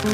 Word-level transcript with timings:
Kita 0.00 0.08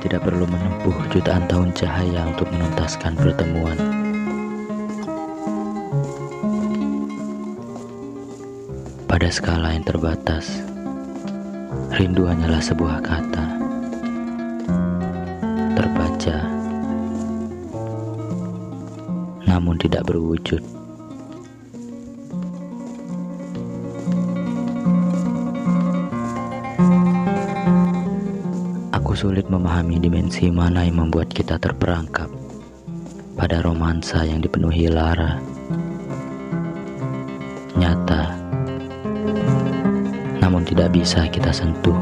tidak 0.00 0.24
perlu 0.24 0.48
menempuh 0.48 0.96
jutaan 1.12 1.44
tahun 1.44 1.76
cahaya 1.76 2.32
untuk 2.32 2.48
menuntaskan 2.48 3.12
pertemuan. 3.20 3.76
Pada 9.04 9.28
skala 9.28 9.76
yang 9.76 9.84
terbatas, 9.84 10.64
rindu 11.92 12.24
hanyalah 12.24 12.64
sebuah 12.64 13.04
kata 13.04 13.46
terbaca 15.76 16.53
namun 19.54 19.78
tidak 19.78 20.02
berwujud. 20.10 20.58
Aku 28.90 29.14
sulit 29.14 29.46
memahami 29.46 30.02
dimensi 30.02 30.50
mana 30.50 30.82
yang 30.82 31.06
membuat 31.06 31.30
kita 31.30 31.62
terperangkap 31.62 32.26
pada 33.38 33.62
romansa 33.62 34.26
yang 34.26 34.42
dipenuhi 34.42 34.90
lara. 34.90 35.38
Nyata, 37.78 38.34
namun 40.42 40.66
tidak 40.66 40.90
bisa 40.90 41.30
kita 41.30 41.54
sentuh. 41.54 41.94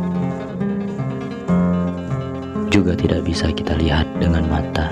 Juga 2.72 2.96
tidak 2.96 3.28
bisa 3.28 3.52
kita 3.52 3.76
lihat 3.76 4.08
dengan 4.16 4.48
mata. 4.48 4.88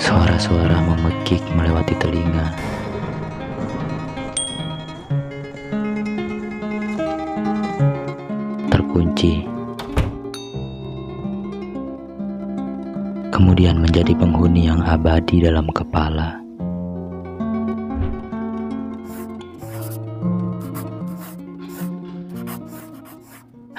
Suara-suara 0.00 0.78
memekik 0.84 1.44
melewati 1.54 1.94
telinga. 2.00 2.70
terkunci, 8.70 9.46
kemudian 13.30 13.78
menjadi 13.78 14.14
penghuni 14.18 14.66
yang 14.66 14.82
abadi 14.82 15.42
dalam 15.42 15.70
kepala. 15.70 16.49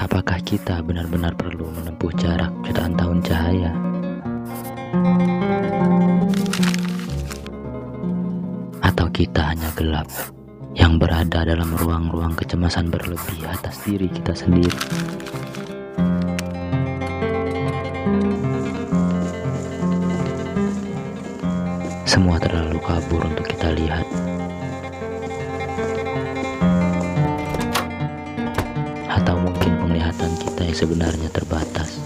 Apakah 0.02 0.42
kita 0.42 0.82
benar-benar 0.82 1.38
perlu 1.38 1.70
menempuh 1.70 2.10
jarak 2.18 2.50
jutaan 2.66 2.98
tahun 2.98 3.22
cahaya? 3.22 3.72
Atau 8.82 9.08
kita 9.14 9.54
hanya 9.54 9.70
gelap? 9.78 10.10
yang 10.72 10.96
berada 10.96 11.44
dalam 11.44 11.76
ruang-ruang 11.76 12.32
kecemasan 12.32 12.88
berlebih 12.88 13.44
atas 13.44 13.84
diri 13.84 14.08
kita 14.08 14.32
sendiri. 14.32 14.72
Semua 22.08 22.40
terlalu 22.40 22.80
kabur 22.84 23.24
untuk 23.24 23.48
kita 23.52 23.76
lihat. 23.76 24.31
mungkin 29.61 29.77
penglihatan 29.77 30.33
kita 30.42 30.66
yang 30.66 30.73
sebenarnya 30.73 31.30
terbatas. 31.30 32.02